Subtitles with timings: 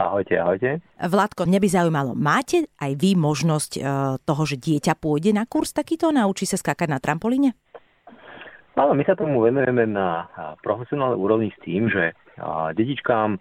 [0.00, 0.80] Ahojte, ahojte.
[0.96, 3.80] Vládko, mne by zaujímalo, máte aj vy možnosť e,
[4.24, 7.52] toho, že dieťa pôjde na kurz takýto, naučí sa skákať na trampolíne?
[8.80, 10.24] Áno, my sa tomu venujeme na
[10.64, 12.16] profesionálnej úrovni s tým, že
[12.74, 13.36] detičkám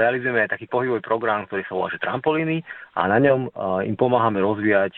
[0.00, 2.64] realizujeme aj taký pohybový program, ktorý sa volá že trampolíny
[2.96, 3.52] a na ňom
[3.84, 4.96] im pomáhame rozvíjať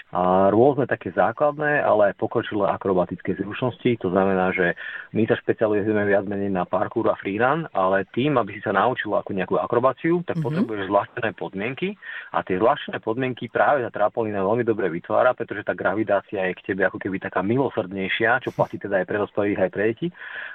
[0.54, 3.98] rôzne také základné, ale aj pokročilé akrobatické zručnosti.
[3.98, 4.78] To znamená, že
[5.10, 9.10] my sa špecializujeme viac menej na parkour a freerun, ale tým, aby si sa naučil
[9.10, 10.46] ako nejakú akrobáciu, tak mm-hmm.
[10.46, 11.98] potrebuješ zvláštne podmienky
[12.30, 16.72] a tie zvláštne podmienky práve tá trampolína veľmi dobre vytvára, pretože tá gravitácia je k
[16.72, 20.08] tebe ako keby taká milosrdnejšia, čo platí teda aj pre dospelých, aj pre deti.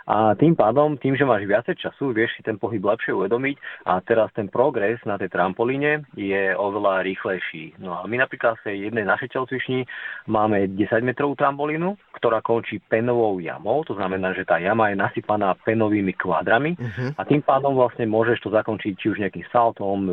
[0.08, 4.04] A tým pádom, tým, že máš viacej času, vieš si ten pohyb lepšie uvedomiť a
[4.04, 7.80] teraz ten progres na tej trampolíne je oveľa rýchlejší.
[7.80, 9.88] No a my napríklad v jednej našej telcvični
[10.28, 15.54] máme 10 metrovú trampolínu, ktorá končí penovou jamou, to znamená, že tá jama je nasypaná
[15.62, 17.16] penovými kvadrami uh-huh.
[17.16, 20.12] a tým pádom vlastne môžeš to zakončiť či už nejakým saltom, e,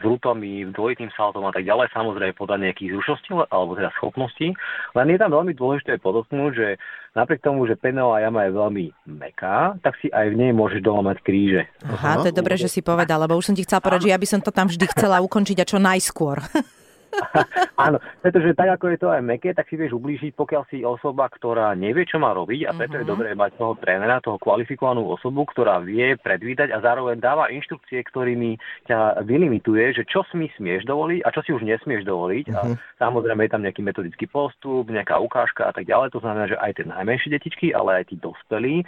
[0.00, 4.56] vrutami, dvojitým saltom a tak ďalej, samozrejme podľa nejakých zručností alebo teda schopností.
[4.96, 6.68] Len je tam veľmi dôležité podotknúť, že
[7.12, 8.84] napriek tomu, že penová jama je veľmi
[9.20, 11.20] meká, tak si aj v nej môžeš doma mať
[11.52, 11.62] kríže.
[11.84, 14.18] Aha, to je dobré, že si povedal, lebo už som ti chcela povedať, že ja
[14.20, 16.40] by som to tam vždy chcela ukončiť a čo najskôr.
[17.86, 21.28] Áno, pretože tak ako je to aj meké, tak si vieš ublížiť, pokiaľ si osoba,
[21.28, 23.02] ktorá nevie, čo má robiť a preto uh-huh.
[23.02, 23.12] je mhm.
[23.12, 28.56] dobré mať toho trénera, toho kvalifikovanú osobu, ktorá vie predvídať a zároveň dáva inštrukcie, ktorými
[28.88, 32.46] ťa vylimituje, že čo si smieš dovoliť a čo si už nesmieš dovoliť.
[32.50, 32.58] Uh-huh.
[32.58, 32.76] A mhm.
[32.98, 36.14] samozrejme je tam nejaký metodický postup, nejaká ukážka a tak ďalej.
[36.16, 38.84] To znamená, že aj tie najmenšie detičky, ale aj tí dospelí.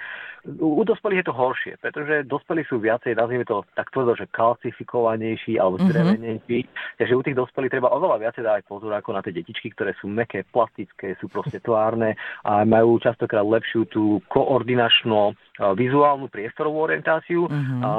[0.61, 5.56] U dospelých je to horšie, pretože dospelí sú viacej, nazvime to tak tvrdo, že kalcifikovanejší
[5.56, 6.59] alebo zdrevenejší.
[6.69, 6.98] Uh-huh.
[7.00, 9.90] Takže u tých dospelých treba oveľa oveľa viacej dávať pozor ako na tie detičky, ktoré
[9.98, 12.14] sú meké, plastické, sú proste tvárne
[12.46, 17.80] a majú častokrát lepšiu tú koordinačno vizuálnu priestorovú orientáciu, mm-hmm.
[17.82, 17.90] a,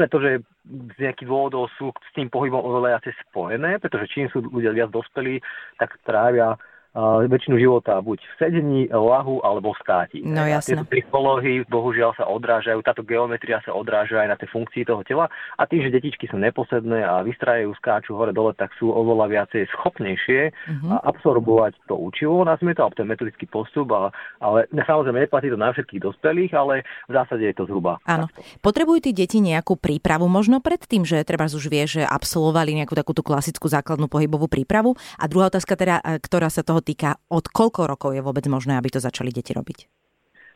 [0.00, 4.72] pretože z nejakých dôvodov sú s tým pohybom oveľa viacej spojené, pretože čím sú ľudia
[4.72, 5.44] viac dospelí,
[5.76, 6.56] tak trávia
[6.94, 10.18] väčšinu života buď v sedení, lahu alebo v státi.
[10.22, 10.78] No jasné.
[10.78, 15.26] Tieto psychológy bohužiaľ sa odrážajú, táto geometria sa odráža aj na tie funkcii toho tela
[15.58, 19.66] a tým, že detičky sú neposedné a vystrajajú, skáču hore dole, tak sú oveľa viacej
[19.74, 21.02] schopnejšie uh-huh.
[21.02, 25.74] absorbovať to učivo, nazvime to, a ten metodický postup, a, ale samozrejme neplatí to na
[25.74, 27.98] všetkých dospelých, ale v zásade je to zhruba.
[28.06, 28.30] Áno.
[28.62, 32.92] Potrebujú tí deti nejakú prípravu možno pred tým, že treba už vie, že absolvovali nejakú
[32.96, 34.96] takúto klasickú základnú pohybovú prípravu?
[35.18, 38.76] A druhá otázka teda, e, ktorá sa toho týka, od koľko rokov je vôbec možné,
[38.76, 39.88] aby to začali deti robiť?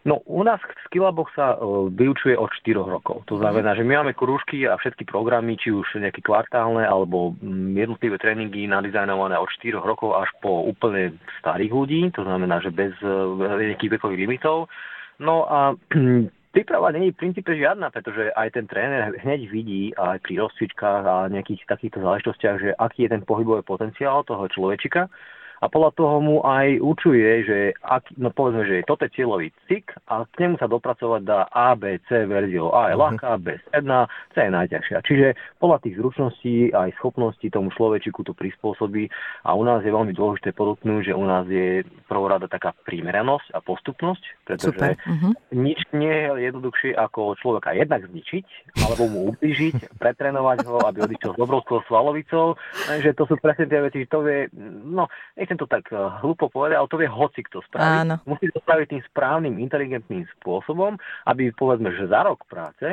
[0.07, 3.27] No, u nás v Skillaboch sa uh, vyučuje od 4 rokov.
[3.27, 7.75] To znamená, že my máme krúžky a všetky programy, či už nejaké kvartálne alebo mm,
[7.75, 12.95] jednotlivé tréningy nadizajnované od 4 rokov až po úplne starých ľudí, to znamená, že bez
[13.03, 14.71] uh, nejakých vekových limitov.
[15.19, 15.75] No a
[16.49, 21.05] Príprava nie je v princípe žiadna, pretože aj ten tréner hneď vidí aj pri rozcvičkách
[21.05, 25.13] a nejakých takýchto záležitostiach, že aký je ten pohybový potenciál toho človečika
[25.59, 29.91] a podľa toho mu aj učuje, že ak, no povedzme, že toto je cieľový cik
[30.07, 32.71] a k nemu sa dopracovať dá A, B, C verziou.
[32.71, 33.03] A je mhm.
[33.03, 34.99] ľahká, B stredná, C je najťažšia.
[35.03, 35.27] Čiže
[35.59, 39.11] podľa tých zručností aj schopností tomu človečiku to prispôsobí
[39.43, 43.59] a u nás je veľmi dôležité podotknúť, že u nás je prvorada taká primeranosť a
[43.59, 44.95] postupnosť, pretože Super.
[44.95, 45.33] Uh-huh.
[45.53, 48.47] nič nie je jednoduchšie ako človeka jednak zničiť,
[48.87, 52.55] alebo mu ublížiť, pretrenovať ho, aby odišiel s obrovskou svalovicou,
[53.03, 54.49] že to sú presne tie veci, že to vie,
[54.87, 55.11] no,
[55.49, 58.05] nechcem to tak uh, hlúpo povedať, ale to vie hoci kto spraviť.
[58.05, 58.21] Áno.
[58.29, 62.85] Musí to spraviť tým správnym, inteligentným spôsobom, aby povedzme, že za rok práce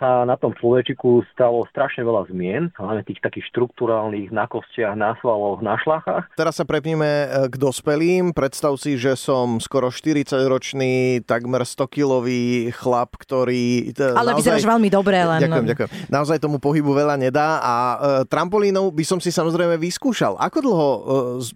[0.00, 5.12] sa na tom človečiku stalo strašne veľa zmien, hlavne tých takých štruktúrálnych na kostiach, na
[5.20, 6.32] svaloch, na šlachách.
[6.40, 8.32] Teraz sa prepníme e, k dospelým.
[8.32, 13.92] Predstav si, že som skoro 40-ročný, takmer 100-kilový chlap, ktorý...
[13.92, 14.40] E, Ale naozaj...
[14.40, 15.40] vyzeráš veľmi dobre len.
[15.44, 15.90] Ďakujem, ďakujem.
[16.08, 20.40] Naozaj tomu pohybu veľa nedá a e, trampolínou by som si samozrejme vyskúšal.
[20.40, 21.00] Ako dlho e,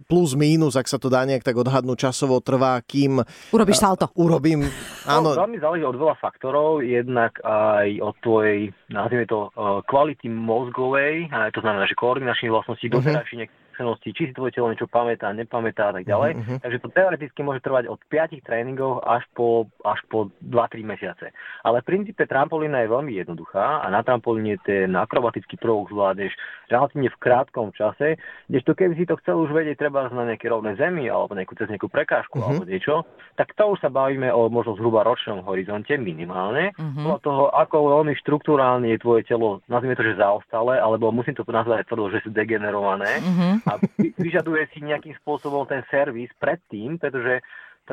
[0.05, 3.25] plus mínus, ak sa to dá nejak tak odhadnúť časovo, trvá, kým...
[3.56, 4.12] Urobíš salto.
[4.12, 4.69] E, urobím,
[5.09, 5.33] áno.
[5.33, 11.29] No, veľmi záleží od veľa faktorov, jednak aj od tvojej, nazvime to, eh, kvality mozgovej,
[11.55, 13.57] to znamená, že koordinačných vlastností, uh-huh.
[13.79, 16.31] Skúsenosti, či si tvoje telo niečo pamätá, nepamätá a tak ďalej.
[16.35, 16.59] Uh-huh.
[16.59, 21.31] Takže to teoreticky môže trvať od 5 tréningov až po, až po 2-3 mesiace.
[21.63, 26.35] Ale v princípe trampolína je veľmi jednoduchá a na trampolíne ten akrobatický prvok zvládneš
[26.67, 28.19] relatívne v krátkom čase,
[28.51, 31.71] kdežto keby si to chcel už vedieť treba na nejaké rovné zemi alebo nejakú, cez
[31.71, 32.59] nejakú prekážku uh-huh.
[32.59, 33.07] alebo niečo,
[33.39, 36.75] tak to už sa bavíme o možno zhruba ročnom horizonte minimálne.
[36.75, 37.15] Uh-huh.
[37.15, 41.47] O toho, ako veľmi štruktúrálne je tvoje telo, nazvime to, že zaostalé, alebo musím to
[41.47, 43.23] nazvať tvrdo, že sú degenerované.
[43.23, 43.76] Uh-huh a
[44.17, 47.44] vyžaduje si nejakým spôsobom ten servis predtým, pretože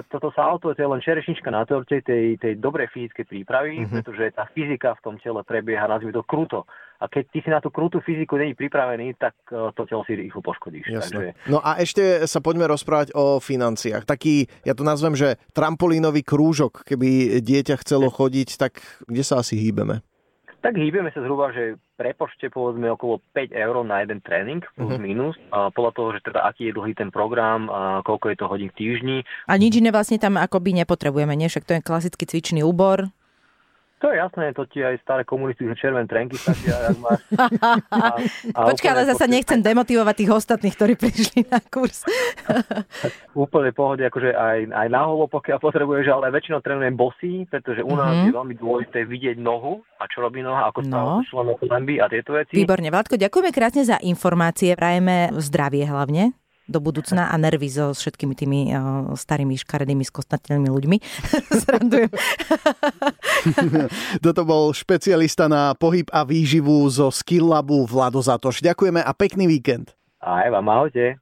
[0.03, 3.93] toto sa auto je len čerešnička na torte tej, tej dobrej fyzickej prípravy, mm-hmm.
[3.95, 6.67] pretože tá fyzika v tom tele prebieha, nazvime to kruto.
[6.99, 10.19] a keď ty si na tú krutú fyziku není pripravený, tak e, to telo si
[10.19, 10.91] rýchlo poškodíš.
[10.91, 11.31] Jasne.
[11.31, 11.31] Takže...
[11.47, 14.03] No a ešte sa poďme rozprávať o financiách.
[14.03, 19.55] Taký, ja to nazvem, že trampolínový krúžok, keby dieťa chcelo chodiť, tak kde sa asi
[19.55, 20.03] hýbeme?
[20.65, 24.97] Tak hýbeme sa zhruba, že prepočte povedzme okolo 5 eur na jeden tréning plus uh-huh.
[24.97, 25.37] minus.
[25.53, 28.73] A podľa toho, že teda aký je dlhý ten program, a koľko je to hodín
[28.73, 29.17] v týždni.
[29.45, 31.53] A nič iné vlastne tam akoby nepotrebujeme, nie?
[31.53, 33.13] Však to je klasický cvičný úbor.
[34.03, 37.21] To je jasné, to ti aj staré komunistické červené trenky stačia, ak máš.
[37.95, 38.19] A,
[38.53, 42.03] a Počkaj, ale zase nechcem demotivovať tých ostatných, ktorí prišli na kurz.
[43.33, 47.95] úplne pohode, akože aj, aj na holo, pokiaľ potrebuješ, ale väčšinou trénujem bosy, pretože u
[47.95, 48.27] nás mm-hmm.
[48.29, 51.23] je veľmi dôležité vidieť nohu a čo robí noha, ako no.
[51.23, 52.53] členok a tieto veci.
[52.53, 58.33] Výborne, Vládko, ďakujeme krásne za informácie, prajeme zdravie hlavne do budúcna a nervy so všetkými
[58.33, 60.97] tými uh, starými škaredými skostnatelnými ľuďmi.
[61.61, 62.11] Zrandujem.
[64.25, 68.65] Toto bol špecialista na pohyb a výživu zo Skill Labu Vlado Zatoš.
[68.65, 69.93] Ďakujeme a pekný víkend.
[70.25, 71.13] Aj vám, ahojte.